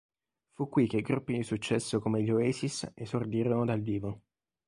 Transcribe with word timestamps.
Fu 0.53 0.67
qui 0.67 0.87
che 0.87 1.01
gruppi 1.03 1.33
di 1.35 1.43
successo 1.43 1.99
come 1.99 2.23
gli 2.23 2.31
Oasis 2.31 2.89
esordirono 2.95 3.65
dal 3.65 3.81
vivo. 3.81 4.21